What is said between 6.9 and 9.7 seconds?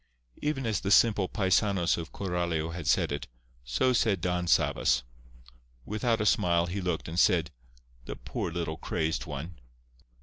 and said, "The poor little crazed one!"